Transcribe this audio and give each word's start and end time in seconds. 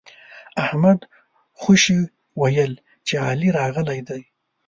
احمد 0.63 0.99
خوشي 1.61 1.99
ويل 2.41 2.73
چې 3.07 3.13
علي 3.27 3.49
راغلی 3.57 3.99
دی. 4.07 4.21